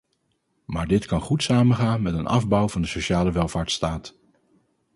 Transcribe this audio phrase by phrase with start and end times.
[0.65, 4.15] Maar dit kan goed samengaan met een afbouw van de sociale welvaartsstaat.